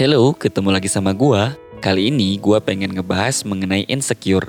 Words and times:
Hello, 0.00 0.32
ketemu 0.32 0.72
lagi 0.72 0.88
sama 0.88 1.12
gua. 1.12 1.52
Kali 1.84 2.08
ini 2.08 2.40
gua 2.40 2.56
pengen 2.56 2.88
ngebahas 2.88 3.44
mengenai 3.44 3.84
insecure. 3.84 4.48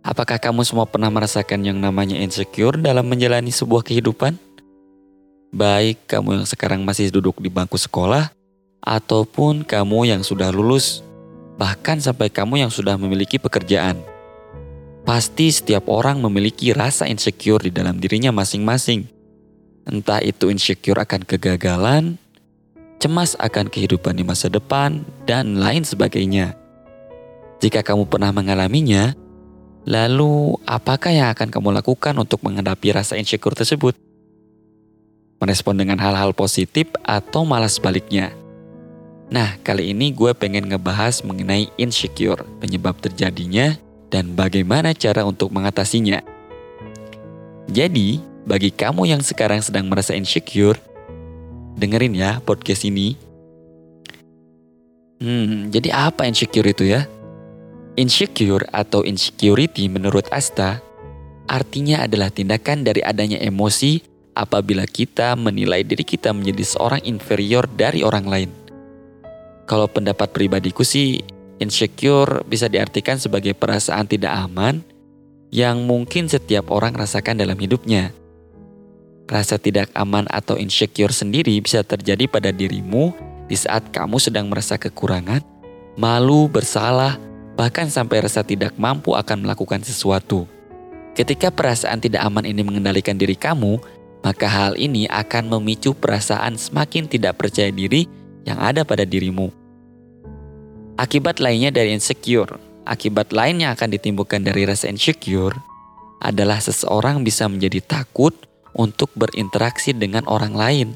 Apakah 0.00 0.40
kamu 0.40 0.64
semua 0.64 0.88
pernah 0.88 1.12
merasakan 1.12 1.60
yang 1.60 1.76
namanya 1.76 2.16
insecure 2.16 2.80
dalam 2.80 3.04
menjalani 3.04 3.52
sebuah 3.52 3.84
kehidupan? 3.84 4.40
Baik 5.52 6.08
kamu 6.08 6.40
yang 6.40 6.46
sekarang 6.48 6.88
masih 6.88 7.12
duduk 7.12 7.36
di 7.36 7.52
bangku 7.52 7.76
sekolah, 7.76 8.32
ataupun 8.80 9.60
kamu 9.60 10.08
yang 10.08 10.24
sudah 10.24 10.48
lulus, 10.48 11.04
bahkan 11.60 12.00
sampai 12.00 12.32
kamu 12.32 12.64
yang 12.64 12.72
sudah 12.72 12.96
memiliki 12.96 13.36
pekerjaan. 13.36 14.00
Pasti 15.04 15.52
setiap 15.52 15.92
orang 15.92 16.16
memiliki 16.24 16.72
rasa 16.72 17.04
insecure 17.12 17.68
di 17.68 17.76
dalam 17.76 18.00
dirinya 18.00 18.32
masing-masing. 18.32 19.04
Entah 19.84 20.24
itu 20.24 20.48
insecure 20.48 20.96
akan 20.96 21.28
kegagalan, 21.28 22.16
cemas 22.98 23.36
akan 23.38 23.68
kehidupan 23.68 24.16
di 24.16 24.24
masa 24.24 24.48
depan, 24.48 25.04
dan 25.28 25.60
lain 25.60 25.84
sebagainya. 25.84 26.56
Jika 27.60 27.80
kamu 27.80 28.08
pernah 28.08 28.32
mengalaminya, 28.32 29.16
lalu 29.88 30.60
apakah 30.68 31.12
yang 31.12 31.32
akan 31.32 31.48
kamu 31.48 31.72
lakukan 31.80 32.14
untuk 32.16 32.44
menghadapi 32.44 32.92
rasa 32.92 33.16
insecure 33.16 33.56
tersebut? 33.56 33.96
Merespon 35.40 35.76
dengan 35.76 36.00
hal-hal 36.00 36.32
positif 36.32 36.88
atau 37.04 37.44
malah 37.44 37.68
sebaliknya? 37.68 38.32
Nah, 39.26 39.58
kali 39.66 39.90
ini 39.90 40.14
gue 40.14 40.32
pengen 40.38 40.70
ngebahas 40.70 41.26
mengenai 41.26 41.68
insecure, 41.76 42.46
penyebab 42.62 42.94
terjadinya, 43.02 43.74
dan 44.06 44.38
bagaimana 44.38 44.94
cara 44.94 45.26
untuk 45.26 45.50
mengatasinya. 45.50 46.22
Jadi, 47.66 48.22
bagi 48.46 48.70
kamu 48.70 49.10
yang 49.10 49.22
sekarang 49.26 49.58
sedang 49.58 49.90
merasa 49.90 50.14
insecure, 50.14 50.78
dengerin 51.76 52.16
ya 52.16 52.40
podcast 52.40 52.88
ini. 52.88 53.14
Hmm, 55.20 55.72
jadi 55.72 55.92
apa 55.92 56.28
insecure 56.28 56.72
itu 56.72 56.88
ya? 56.88 57.04
Insecure 57.96 58.68
atau 58.72 59.04
insecurity 59.04 59.88
menurut 59.88 60.28
Asta 60.28 60.84
artinya 61.48 62.04
adalah 62.04 62.28
tindakan 62.28 62.84
dari 62.84 63.00
adanya 63.00 63.40
emosi 63.40 64.02
apabila 64.36 64.84
kita 64.84 65.32
menilai 65.38 65.80
diri 65.80 66.04
kita 66.04 66.34
menjadi 66.36 66.64
seorang 66.76 67.00
inferior 67.08 67.64
dari 67.72 68.04
orang 68.04 68.26
lain. 68.28 68.50
Kalau 69.64 69.88
pendapat 69.88 70.30
pribadiku 70.30 70.84
sih, 70.84 71.24
insecure 71.56 72.44
bisa 72.44 72.68
diartikan 72.68 73.16
sebagai 73.16 73.56
perasaan 73.56 74.04
tidak 74.04 74.36
aman 74.36 74.84
yang 75.48 75.88
mungkin 75.88 76.28
setiap 76.28 76.68
orang 76.68 76.92
rasakan 76.92 77.40
dalam 77.40 77.56
hidupnya. 77.56 78.12
Rasa 79.26 79.58
tidak 79.58 79.90
aman 79.98 80.30
atau 80.30 80.54
insecure 80.54 81.10
sendiri 81.10 81.58
bisa 81.58 81.82
terjadi 81.82 82.30
pada 82.30 82.54
dirimu 82.54 83.10
di 83.50 83.58
saat 83.58 83.90
kamu 83.90 84.22
sedang 84.22 84.46
merasa 84.46 84.78
kekurangan, 84.78 85.42
malu, 85.98 86.46
bersalah, 86.46 87.18
bahkan 87.58 87.90
sampai 87.90 88.22
rasa 88.22 88.46
tidak 88.46 88.78
mampu 88.78 89.18
akan 89.18 89.42
melakukan 89.42 89.82
sesuatu. 89.82 90.46
Ketika 91.18 91.50
perasaan 91.50 91.98
tidak 91.98 92.22
aman 92.22 92.46
ini 92.46 92.62
mengendalikan 92.62 93.18
diri 93.18 93.34
kamu, 93.34 93.82
maka 94.22 94.46
hal 94.46 94.78
ini 94.78 95.10
akan 95.10 95.48
memicu 95.58 95.96
perasaan 95.96 96.54
semakin 96.54 97.10
tidak 97.10 97.40
percaya 97.40 97.72
diri 97.72 98.06
yang 98.46 98.62
ada 98.62 98.86
pada 98.86 99.02
dirimu. 99.02 99.50
Akibat 100.96 101.42
lainnya 101.42 101.74
dari 101.74 101.92
insecure, 101.92 102.56
akibat 102.86 103.34
lain 103.34 103.64
yang 103.64 103.74
akan 103.74 103.90
ditimbulkan 103.90 104.46
dari 104.46 104.68
rasa 104.68 104.86
insecure 104.86 105.56
adalah 106.22 106.62
seseorang 106.62 107.20
bisa 107.26 107.48
menjadi 107.50 107.80
takut, 107.84 108.32
untuk 108.76 109.08
berinteraksi 109.16 109.96
dengan 109.96 110.28
orang 110.28 110.54
lain. 110.54 110.88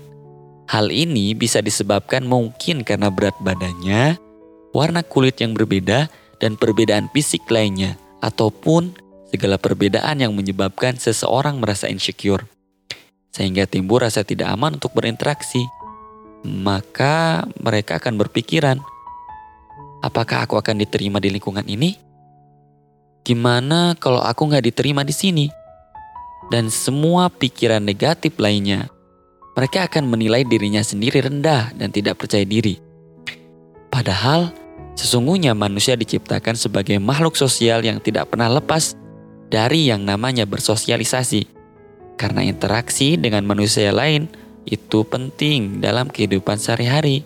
Hal 0.71 0.93
ini 0.95 1.35
bisa 1.35 1.59
disebabkan 1.65 2.29
mungkin 2.29 2.87
karena 2.87 3.11
berat 3.11 3.35
badannya, 3.43 4.21
warna 4.71 5.03
kulit 5.03 5.43
yang 5.43 5.57
berbeda, 5.57 6.07
dan 6.39 6.55
perbedaan 6.55 7.11
fisik 7.11 7.43
lainnya, 7.51 7.99
ataupun 8.23 8.95
segala 9.35 9.59
perbedaan 9.59 10.23
yang 10.23 10.33
menyebabkan 10.33 10.95
seseorang 10.95 11.59
merasa 11.59 11.91
insecure, 11.91 12.47
sehingga 13.35 13.67
timbul 13.67 14.07
rasa 14.07 14.23
tidak 14.23 14.47
aman 14.55 14.79
untuk 14.79 14.95
berinteraksi. 14.95 15.67
Maka 16.41 17.45
mereka 17.61 18.01
akan 18.01 18.17
berpikiran, 18.17 18.81
apakah 20.01 20.49
aku 20.49 20.57
akan 20.57 20.81
diterima 20.81 21.21
di 21.21 21.29
lingkungan 21.35 21.67
ini? 21.69 21.99
Gimana 23.21 23.99
kalau 24.01 24.25
aku 24.25 24.49
nggak 24.49 24.73
diterima 24.73 25.05
di 25.05 25.13
sini? 25.13 25.60
Dan 26.51 26.67
semua 26.69 27.31
pikiran 27.31 27.81
negatif 27.81 28.35
lainnya, 28.37 28.91
mereka 29.55 29.87
akan 29.87 30.11
menilai 30.11 30.43
dirinya 30.43 30.83
sendiri 30.83 31.23
rendah 31.23 31.71
dan 31.79 31.95
tidak 31.95 32.19
percaya 32.19 32.43
diri. 32.43 32.83
Padahal, 33.91 34.51
sesungguhnya 34.99 35.55
manusia 35.55 35.95
diciptakan 35.95 36.59
sebagai 36.59 36.99
makhluk 36.99 37.39
sosial 37.39 37.87
yang 37.87 38.03
tidak 38.03 38.31
pernah 38.35 38.51
lepas 38.51 38.99
dari 39.47 39.91
yang 39.91 40.03
namanya 40.03 40.43
bersosialisasi. 40.47 41.47
Karena 42.19 42.45
interaksi 42.45 43.17
dengan 43.17 43.47
manusia 43.47 43.95
lain 43.95 44.29
itu 44.67 45.07
penting 45.07 45.81
dalam 45.81 46.11
kehidupan 46.11 46.61
sehari-hari. 46.61 47.25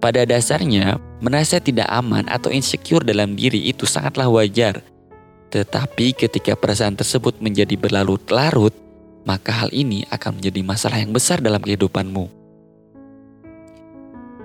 Pada 0.00 0.24
dasarnya, 0.24 1.00
merasa 1.20 1.60
tidak 1.60 1.88
aman 1.88 2.28
atau 2.28 2.52
insecure 2.52 3.04
dalam 3.04 3.36
diri 3.36 3.68
itu 3.68 3.88
sangatlah 3.88 4.28
wajar 4.28 4.93
tetapi 5.54 6.18
ketika 6.18 6.58
perasaan 6.58 6.98
tersebut 6.98 7.38
menjadi 7.38 7.78
berlarut-larut, 7.78 8.74
maka 9.22 9.54
hal 9.54 9.70
ini 9.70 10.02
akan 10.10 10.42
menjadi 10.42 10.60
masalah 10.66 10.98
yang 10.98 11.14
besar 11.14 11.38
dalam 11.38 11.62
kehidupanmu. 11.62 12.26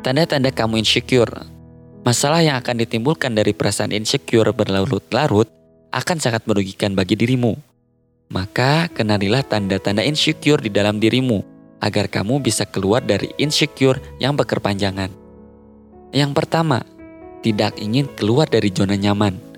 Tanda-tanda 0.06 0.53
kamu 0.53 0.86
insecure. 0.86 1.34
Masalah 2.06 2.46
yang 2.46 2.62
akan 2.62 2.86
ditimbulkan 2.86 3.34
dari 3.34 3.58
perasaan 3.58 3.90
insecure 3.90 4.53
berlarut-larut 4.53 5.50
akan 5.90 6.18
sangat 6.22 6.46
merugikan 6.46 6.94
bagi 6.94 7.18
dirimu. 7.18 7.58
Maka 8.30 8.86
kenalilah 8.94 9.42
tanda-tanda 9.42 10.06
insecure 10.06 10.62
di 10.62 10.69
dalam 10.69 11.02
dirimu 11.02 11.42
agar 11.81 12.06
kamu 12.06 12.38
bisa 12.38 12.69
keluar 12.69 13.02
dari 13.02 13.34
insecure 13.42 13.98
yang 14.22 14.38
berkepanjangan. 14.38 15.09
Yang 16.14 16.31
pertama, 16.38 16.86
tidak 17.42 17.81
ingin 17.81 18.06
keluar 18.14 18.46
dari 18.46 18.69
zona 18.69 18.94
nyaman. 18.94 19.49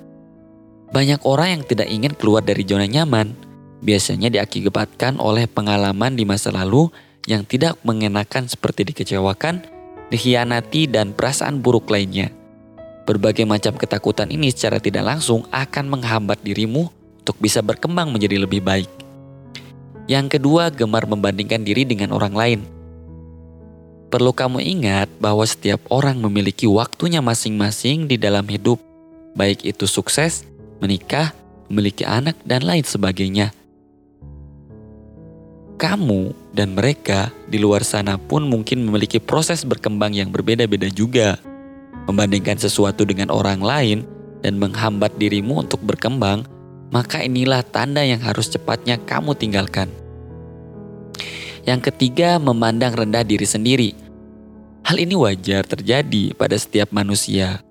Banyak 0.92 1.24
orang 1.24 1.56
yang 1.56 1.64
tidak 1.64 1.88
ingin 1.88 2.12
keluar 2.20 2.44
dari 2.44 2.68
zona 2.68 2.84
nyaman, 2.84 3.32
biasanya 3.80 4.28
diakibatkan 4.28 5.24
oleh 5.24 5.48
pengalaman 5.48 6.20
di 6.20 6.28
masa 6.28 6.52
lalu 6.52 6.92
yang 7.24 7.48
tidak 7.48 7.80
mengenakan 7.88 8.52
seperti 8.52 8.84
dikecewakan, 8.92 9.64
dikhianati, 10.12 10.92
dan 10.92 11.16
perasaan 11.16 11.64
buruk 11.64 11.88
lainnya. 11.88 12.28
Berbagai 13.08 13.48
macam 13.48 13.80
ketakutan 13.80 14.30
ini 14.36 14.52
secara 14.52 14.84
tidak 14.84 15.08
langsung 15.16 15.48
akan 15.48 15.86
menghambat 15.88 16.44
dirimu 16.44 16.92
untuk 17.24 17.40
bisa 17.40 17.64
berkembang 17.64 18.12
menjadi 18.12 18.44
lebih 18.44 18.60
baik. 18.60 18.92
Yang 20.12 20.38
kedua, 20.38 20.76
gemar 20.76 21.08
membandingkan 21.08 21.64
diri 21.64 21.88
dengan 21.88 22.12
orang 22.12 22.36
lain. 22.36 22.62
Perlu 24.12 24.36
kamu 24.36 24.60
ingat 24.60 25.08
bahwa 25.24 25.48
setiap 25.48 25.80
orang 25.88 26.20
memiliki 26.20 26.68
waktunya 26.68 27.24
masing-masing 27.24 28.12
di 28.12 28.20
dalam 28.20 28.44
hidup, 28.44 28.76
baik 29.40 29.64
itu 29.64 29.88
sukses 29.88 30.44
menikah, 30.82 31.32
memiliki 31.70 32.04
anak, 32.04 32.36
dan 32.44 32.66
lain 32.66 32.84
sebagainya. 32.84 33.54
Kamu 35.78 36.54
dan 36.54 36.78
mereka 36.78 37.34
di 37.50 37.58
luar 37.58 37.82
sana 37.82 38.18
pun 38.18 38.46
mungkin 38.46 38.86
memiliki 38.86 39.18
proses 39.18 39.66
berkembang 39.66 40.14
yang 40.14 40.30
berbeda-beda 40.30 40.90
juga. 40.94 41.42
Membandingkan 42.06 42.58
sesuatu 42.58 43.06
dengan 43.06 43.30
orang 43.34 43.62
lain 43.62 44.06
dan 44.46 44.58
menghambat 44.58 45.18
dirimu 45.18 45.66
untuk 45.66 45.82
berkembang, 45.82 46.46
maka 46.94 47.22
inilah 47.26 47.66
tanda 47.66 48.06
yang 48.06 48.22
harus 48.22 48.50
cepatnya 48.50 49.02
kamu 49.06 49.34
tinggalkan. 49.34 49.90
Yang 51.66 51.94
ketiga, 51.94 52.42
memandang 52.42 52.94
rendah 52.94 53.26
diri 53.26 53.46
sendiri. 53.46 53.90
Hal 54.82 54.98
ini 54.98 55.14
wajar 55.14 55.62
terjadi 55.66 56.34
pada 56.34 56.58
setiap 56.58 56.90
manusia. 56.90 57.62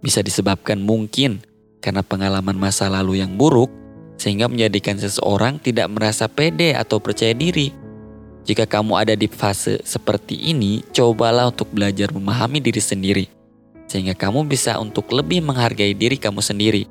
Bisa 0.00 0.20
disebabkan 0.24 0.80
mungkin 0.80 1.44
karena 1.80 2.04
pengalaman 2.04 2.54
masa 2.54 2.86
lalu 2.86 3.24
yang 3.24 3.34
buruk, 3.34 3.72
sehingga 4.20 4.46
menjadikan 4.46 5.00
seseorang 5.00 5.56
tidak 5.56 5.88
merasa 5.88 6.28
pede 6.28 6.76
atau 6.76 7.00
percaya 7.00 7.32
diri. 7.32 7.72
Jika 8.44 8.68
kamu 8.68 8.96
ada 8.96 9.14
di 9.16 9.28
fase 9.28 9.80
seperti 9.84 10.36
ini, 10.52 10.84
cobalah 10.92 11.48
untuk 11.48 11.72
belajar 11.72 12.12
memahami 12.12 12.60
diri 12.60 12.80
sendiri, 12.80 13.24
sehingga 13.88 14.12
kamu 14.12 14.48
bisa 14.48 14.76
untuk 14.76 15.08
lebih 15.12 15.44
menghargai 15.44 15.96
diri 15.96 16.16
kamu 16.20 16.40
sendiri. 16.40 16.84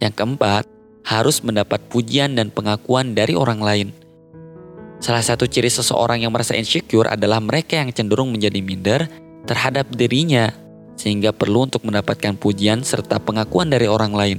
Yang 0.00 0.14
keempat, 0.16 0.64
harus 1.02 1.42
mendapat 1.42 1.82
pujian 1.90 2.38
dan 2.38 2.48
pengakuan 2.48 3.12
dari 3.12 3.34
orang 3.34 3.60
lain. 3.60 3.88
Salah 5.02 5.24
satu 5.24 5.50
ciri 5.50 5.66
seseorang 5.66 6.22
yang 6.22 6.30
merasa 6.30 6.54
insecure 6.54 7.10
adalah 7.10 7.42
mereka 7.42 7.74
yang 7.74 7.90
cenderung 7.90 8.30
menjadi 8.30 8.62
minder 8.62 9.10
terhadap 9.50 9.90
dirinya 9.90 10.54
sehingga 10.96 11.34
perlu 11.34 11.66
untuk 11.66 11.82
mendapatkan 11.88 12.36
pujian 12.38 12.84
serta 12.86 13.18
pengakuan 13.18 13.68
dari 13.72 13.90
orang 13.90 14.12
lain. 14.12 14.38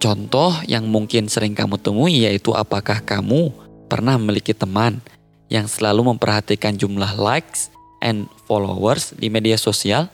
Contoh 0.00 0.56
yang 0.64 0.88
mungkin 0.88 1.28
sering 1.28 1.52
kamu 1.52 1.76
temui 1.76 2.24
yaitu 2.24 2.56
apakah 2.56 3.04
kamu 3.04 3.52
pernah 3.84 4.16
memiliki 4.16 4.56
teman 4.56 5.02
yang 5.52 5.68
selalu 5.68 6.14
memperhatikan 6.14 6.78
jumlah 6.78 7.20
likes 7.20 7.68
and 8.00 8.30
followers 8.48 9.12
di 9.12 9.28
media 9.28 9.60
sosial, 9.60 10.08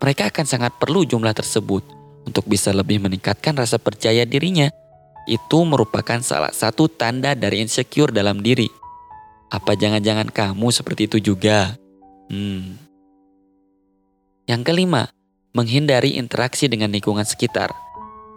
mereka 0.00 0.32
akan 0.32 0.46
sangat 0.48 0.72
perlu 0.80 1.04
jumlah 1.04 1.34
tersebut 1.36 1.84
untuk 2.24 2.46
bisa 2.48 2.72
lebih 2.72 3.02
meningkatkan 3.02 3.52
rasa 3.58 3.76
percaya 3.76 4.22
dirinya. 4.22 4.70
Itu 5.26 5.66
merupakan 5.66 6.22
salah 6.22 6.54
satu 6.54 6.86
tanda 6.86 7.34
dari 7.34 7.60
insecure 7.60 8.14
dalam 8.14 8.40
diri. 8.40 8.70
Apa 9.50 9.74
jangan-jangan 9.74 10.30
kamu 10.30 10.70
seperti 10.70 11.10
itu 11.10 11.18
juga? 11.34 11.74
Hmm. 12.30 12.85
Yang 14.46 14.62
kelima, 14.62 15.10
menghindari 15.58 16.14
interaksi 16.14 16.70
dengan 16.70 16.94
lingkungan 16.94 17.26
sekitar. 17.26 17.74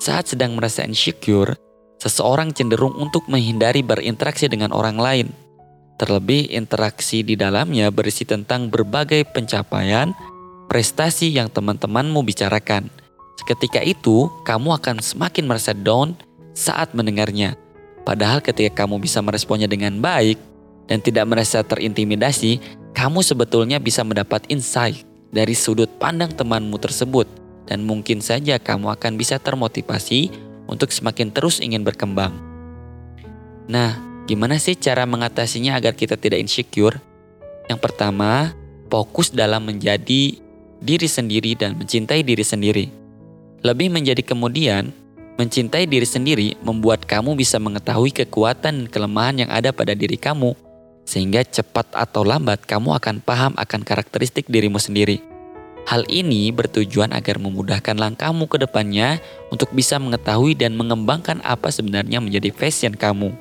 Saat 0.02 0.34
sedang 0.34 0.58
merasa 0.58 0.82
insecure, 0.82 1.54
seseorang 2.02 2.50
cenderung 2.50 2.98
untuk 2.98 3.30
menghindari 3.30 3.86
berinteraksi 3.86 4.50
dengan 4.50 4.74
orang 4.74 4.98
lain. 4.98 5.28
Terlebih 6.02 6.50
interaksi 6.50 7.22
di 7.22 7.38
dalamnya 7.38 7.94
berisi 7.94 8.26
tentang 8.26 8.74
berbagai 8.74 9.22
pencapaian, 9.30 10.10
prestasi 10.66 11.30
yang 11.30 11.46
teman-temanmu 11.54 12.26
bicarakan. 12.26 12.90
Seketika 13.38 13.86
itu, 13.86 14.34
kamu 14.50 14.82
akan 14.82 15.06
semakin 15.06 15.46
merasa 15.46 15.78
down 15.78 16.18
saat 16.58 16.98
mendengarnya. 16.98 17.54
Padahal 18.02 18.42
ketika 18.42 18.82
kamu 18.82 18.98
bisa 18.98 19.22
meresponnya 19.22 19.70
dengan 19.70 20.02
baik 20.02 20.42
dan 20.90 21.06
tidak 21.06 21.30
merasa 21.30 21.62
terintimidasi, 21.62 22.58
kamu 22.98 23.22
sebetulnya 23.22 23.78
bisa 23.78 24.02
mendapat 24.02 24.50
insight 24.50 25.09
dari 25.30 25.54
sudut 25.54 25.90
pandang 26.02 26.34
temanmu 26.34 26.78
tersebut 26.82 27.30
dan 27.70 27.86
mungkin 27.86 28.20
saja 28.20 28.58
kamu 28.58 28.90
akan 28.98 29.14
bisa 29.16 29.38
termotivasi 29.38 30.34
untuk 30.66 30.90
semakin 30.90 31.30
terus 31.30 31.62
ingin 31.62 31.86
berkembang. 31.86 32.34
Nah, 33.70 33.98
gimana 34.26 34.58
sih 34.58 34.74
cara 34.74 35.06
mengatasinya 35.06 35.78
agar 35.78 35.94
kita 35.94 36.18
tidak 36.18 36.42
insecure? 36.42 36.98
Yang 37.70 37.80
pertama, 37.86 38.58
fokus 38.90 39.30
dalam 39.30 39.70
menjadi 39.70 40.42
diri 40.82 41.08
sendiri 41.10 41.54
dan 41.54 41.78
mencintai 41.78 42.26
diri 42.26 42.42
sendiri. 42.42 42.86
Lebih 43.62 43.94
menjadi 43.94 44.26
kemudian, 44.26 44.90
mencintai 45.38 45.86
diri 45.86 46.08
sendiri 46.08 46.58
membuat 46.66 47.06
kamu 47.06 47.38
bisa 47.38 47.62
mengetahui 47.62 48.10
kekuatan 48.10 48.86
dan 48.86 48.88
kelemahan 48.90 49.46
yang 49.46 49.50
ada 49.54 49.70
pada 49.70 49.94
diri 49.94 50.18
kamu, 50.18 50.58
sehingga 51.10 51.42
cepat 51.42 51.90
atau 51.98 52.22
lambat 52.22 52.70
kamu 52.70 52.94
akan 53.02 53.18
paham 53.26 53.58
akan 53.58 53.82
karakteristik 53.82 54.46
dirimu 54.46 54.78
sendiri. 54.78 55.26
Hal 55.90 56.06
ini 56.06 56.54
bertujuan 56.54 57.10
agar 57.18 57.42
memudahkan 57.42 57.98
langkahmu 57.98 58.46
ke 58.46 58.62
depannya 58.62 59.18
untuk 59.50 59.74
bisa 59.74 59.98
mengetahui 59.98 60.54
dan 60.54 60.78
mengembangkan 60.78 61.42
apa 61.42 61.74
sebenarnya 61.74 62.22
menjadi 62.22 62.54
fashion 62.54 62.94
kamu. 62.94 63.34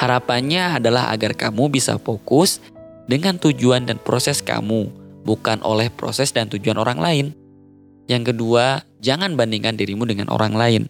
Harapannya 0.00 0.80
adalah 0.80 1.12
agar 1.12 1.36
kamu 1.36 1.68
bisa 1.68 2.00
fokus 2.00 2.64
dengan 3.04 3.36
tujuan 3.36 3.84
dan 3.84 4.00
proses 4.00 4.40
kamu, 4.40 4.88
bukan 5.28 5.60
oleh 5.60 5.92
proses 5.92 6.32
dan 6.32 6.48
tujuan 6.48 6.80
orang 6.80 6.96
lain. 6.96 7.26
Yang 8.08 8.32
kedua, 8.32 8.80
jangan 9.04 9.36
bandingkan 9.36 9.76
dirimu 9.76 10.08
dengan 10.08 10.32
orang 10.32 10.56
lain. 10.56 10.82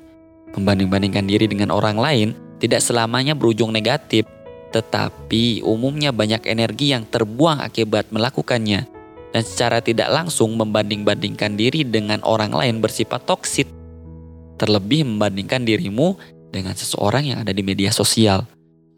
Membanding-bandingkan 0.54 1.26
diri 1.26 1.50
dengan 1.50 1.74
orang 1.74 1.98
lain 1.98 2.38
tidak 2.62 2.86
selamanya 2.86 3.34
berujung 3.34 3.74
negatif, 3.74 4.30
tetapi 4.70 5.66
umumnya 5.66 6.14
banyak 6.14 6.46
energi 6.46 6.94
yang 6.94 7.02
terbuang 7.06 7.58
akibat 7.58 8.14
melakukannya 8.14 8.86
dan 9.30 9.42
secara 9.42 9.78
tidak 9.82 10.10
langsung 10.10 10.54
membanding-bandingkan 10.58 11.54
diri 11.54 11.86
dengan 11.86 12.22
orang 12.26 12.50
lain 12.50 12.82
bersifat 12.82 13.22
toksit. 13.26 13.66
Terlebih 14.58 15.06
membandingkan 15.06 15.62
dirimu 15.62 16.18
dengan 16.50 16.74
seseorang 16.74 17.34
yang 17.34 17.38
ada 17.42 17.54
di 17.54 17.62
media 17.62 17.94
sosial. 17.94 18.44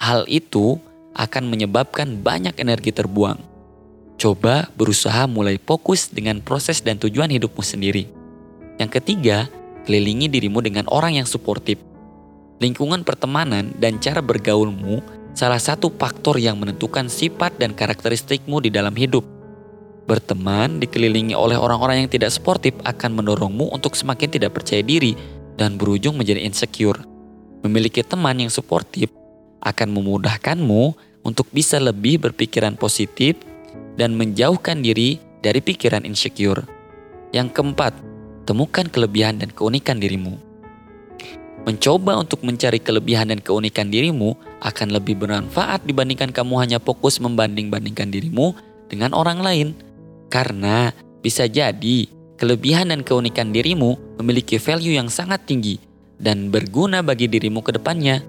Hal 0.00 0.26
itu 0.26 0.80
akan 1.14 1.52
menyebabkan 1.52 2.20
banyak 2.24 2.56
energi 2.58 2.90
terbuang. 2.90 3.38
Coba 4.16 4.68
berusaha 4.74 5.28
mulai 5.28 5.60
fokus 5.60 6.08
dengan 6.08 6.40
proses 6.40 6.80
dan 6.80 6.98
tujuan 6.98 7.30
hidupmu 7.30 7.62
sendiri. 7.62 8.08
Yang 8.80 8.90
ketiga, 8.98 9.46
kelilingi 9.84 10.26
dirimu 10.32 10.64
dengan 10.64 10.88
orang 10.88 11.20
yang 11.20 11.28
suportif. 11.28 11.78
Lingkungan 12.58 13.02
pertemanan 13.02 13.74
dan 13.78 13.98
cara 13.98 14.22
bergaulmu 14.22 15.21
salah 15.32 15.60
satu 15.60 15.92
faktor 15.96 16.36
yang 16.36 16.60
menentukan 16.60 17.08
sifat 17.08 17.56
dan 17.56 17.72
karakteristikmu 17.72 18.60
di 18.60 18.70
dalam 18.72 18.92
hidup. 18.92 19.24
Berteman 20.04 20.82
dikelilingi 20.82 21.32
oleh 21.32 21.56
orang-orang 21.56 22.04
yang 22.04 22.10
tidak 22.10 22.34
sportif 22.34 22.74
akan 22.84 23.22
mendorongmu 23.22 23.70
untuk 23.72 23.96
semakin 23.96 24.28
tidak 24.28 24.52
percaya 24.58 24.82
diri 24.84 25.16
dan 25.56 25.80
berujung 25.80 26.18
menjadi 26.18 26.42
insecure. 26.42 27.00
Memiliki 27.62 28.02
teman 28.02 28.36
yang 28.42 28.50
suportif 28.50 29.08
akan 29.62 29.88
memudahkanmu 29.94 30.82
untuk 31.22 31.46
bisa 31.54 31.78
lebih 31.78 32.18
berpikiran 32.18 32.74
positif 32.74 33.38
dan 33.94 34.18
menjauhkan 34.18 34.82
diri 34.82 35.22
dari 35.38 35.62
pikiran 35.62 36.02
insecure. 36.02 36.66
Yang 37.30 37.54
keempat, 37.56 37.94
temukan 38.44 38.90
kelebihan 38.90 39.38
dan 39.38 39.54
keunikan 39.54 40.02
dirimu. 40.02 40.36
Mencoba 41.62 42.18
untuk 42.18 42.42
mencari 42.42 42.82
kelebihan 42.82 43.30
dan 43.30 43.38
keunikan 43.38 43.86
dirimu 43.86 44.34
akan 44.62 44.94
lebih 44.94 45.18
bermanfaat 45.18 45.82
dibandingkan 45.82 46.30
kamu 46.30 46.54
hanya 46.62 46.78
fokus 46.78 47.18
membanding-bandingkan 47.18 48.14
dirimu 48.14 48.54
dengan 48.86 49.10
orang 49.12 49.42
lain. 49.42 49.68
Karena 50.30 50.94
bisa 51.20 51.50
jadi 51.50 52.06
kelebihan 52.38 52.94
dan 52.94 53.02
keunikan 53.02 53.50
dirimu 53.50 54.18
memiliki 54.22 54.56
value 54.56 54.96
yang 54.96 55.10
sangat 55.10 55.44
tinggi 55.44 55.76
dan 56.16 56.48
berguna 56.54 57.02
bagi 57.02 57.26
dirimu 57.26 57.60
ke 57.60 57.74
depannya. 57.74 58.22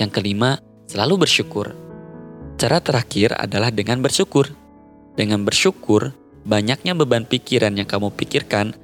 Yang 0.00 0.10
kelima, 0.16 0.56
selalu 0.88 1.28
bersyukur. 1.28 1.76
Cara 2.58 2.80
terakhir 2.80 3.36
adalah 3.36 3.68
dengan 3.68 4.00
bersyukur. 4.00 4.50
Dengan 5.14 5.44
bersyukur, 5.44 6.16
banyaknya 6.48 6.96
beban 6.96 7.28
pikiran 7.28 7.76
yang 7.76 7.86
kamu 7.86 8.10
pikirkan 8.16 8.74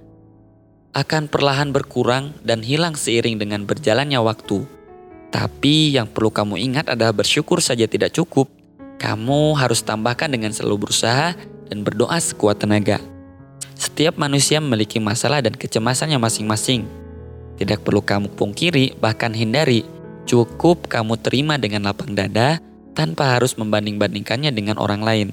akan 0.94 1.26
perlahan 1.26 1.74
berkurang 1.74 2.38
dan 2.46 2.62
hilang 2.62 2.94
seiring 2.94 3.42
dengan 3.42 3.66
berjalannya 3.66 4.22
waktu. 4.22 4.62
Tapi 5.34 5.98
yang 5.98 6.06
perlu 6.06 6.30
kamu 6.30 6.54
ingat 6.62 6.94
adalah 6.94 7.10
bersyukur 7.10 7.58
saja 7.58 7.90
tidak 7.90 8.14
cukup. 8.14 8.46
Kamu 9.02 9.58
harus 9.58 9.82
tambahkan 9.82 10.30
dengan 10.30 10.54
selalu 10.54 10.86
berusaha 10.86 11.34
dan 11.66 11.82
berdoa 11.82 12.14
sekuat 12.22 12.62
tenaga. 12.62 13.02
Setiap 13.74 14.14
manusia 14.14 14.62
memiliki 14.62 15.02
masalah 15.02 15.42
dan 15.42 15.58
kecemasannya 15.58 16.22
masing-masing. 16.22 16.86
Tidak 17.58 17.82
perlu 17.82 17.98
kamu 17.98 18.30
pungkiri, 18.38 18.94
bahkan 19.02 19.34
hindari. 19.34 19.82
Cukup 20.22 20.86
kamu 20.86 21.18
terima 21.18 21.58
dengan 21.58 21.90
lapang 21.90 22.14
dada 22.14 22.62
tanpa 22.94 23.34
harus 23.34 23.58
membanding-bandingkannya 23.58 24.54
dengan 24.54 24.78
orang 24.78 25.02
lain. 25.02 25.28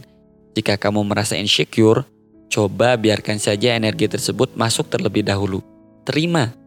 Jika 0.58 0.82
kamu 0.82 1.06
merasa 1.06 1.38
insecure, 1.38 2.10
coba 2.50 2.98
biarkan 2.98 3.38
saja 3.38 3.78
energi 3.78 4.10
tersebut 4.10 4.58
masuk 4.58 4.90
terlebih 4.90 5.22
dahulu. 5.22 5.62
Terima. 6.10 6.58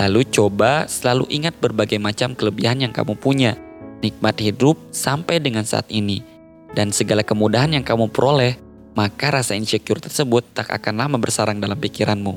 Lalu 0.00 0.26
coba 0.32 0.88
selalu 0.88 1.28
ingat 1.30 1.58
berbagai 1.60 2.00
macam 2.00 2.34
kelebihan 2.34 2.80
yang 2.80 2.92
kamu 2.94 3.14
punya. 3.18 3.54
Nikmat 4.02 4.40
hidup 4.42 4.74
sampai 4.90 5.38
dengan 5.38 5.62
saat 5.62 5.86
ini 5.86 6.32
dan 6.72 6.90
segala 6.90 7.20
kemudahan 7.20 7.70
yang 7.76 7.84
kamu 7.84 8.08
peroleh, 8.08 8.56
maka 8.96 9.28
rasa 9.30 9.52
insecure 9.54 10.00
tersebut 10.00 10.42
tak 10.56 10.72
akan 10.72 11.04
lama 11.04 11.16
bersarang 11.20 11.60
dalam 11.60 11.76
pikiranmu. 11.76 12.34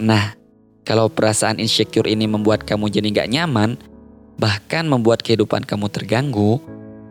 Nah, 0.00 0.34
kalau 0.82 1.12
perasaan 1.12 1.60
insecure 1.60 2.08
ini 2.08 2.24
membuat 2.24 2.64
kamu 2.64 2.90
jadi 2.90 3.08
gak 3.24 3.30
nyaman, 3.30 3.70
bahkan 4.40 4.88
membuat 4.88 5.22
kehidupan 5.22 5.68
kamu 5.68 5.86
terganggu, 5.92 6.58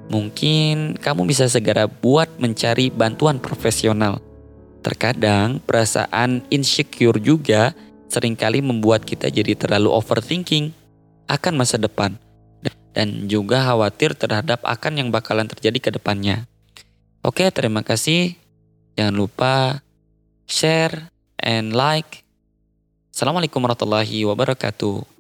mungkin 0.10 0.98
kamu 1.00 1.30
bisa 1.30 1.48
segera 1.48 1.88
buat 1.88 2.28
mencari 2.42 2.90
bantuan 2.92 3.38
profesional. 3.40 4.20
Terkadang 4.84 5.64
perasaan 5.64 6.44
insecure 6.52 7.22
juga 7.22 7.72
sering 8.14 8.38
kali 8.38 8.62
membuat 8.62 9.02
kita 9.02 9.34
jadi 9.34 9.58
terlalu 9.58 9.90
overthinking 9.90 10.70
akan 11.26 11.54
masa 11.58 11.82
depan 11.82 12.14
dan 12.94 13.26
juga 13.26 13.66
khawatir 13.66 14.14
terhadap 14.14 14.62
akan 14.62 15.02
yang 15.02 15.10
bakalan 15.10 15.50
terjadi 15.50 15.80
ke 15.82 15.90
depannya. 15.98 16.46
Oke, 17.26 17.50
terima 17.50 17.82
kasih. 17.82 18.38
Jangan 18.94 19.16
lupa 19.18 19.82
share 20.46 21.10
and 21.42 21.74
like. 21.74 22.22
Assalamualaikum 23.10 23.58
warahmatullahi 23.66 24.30
wabarakatuh. 24.30 25.13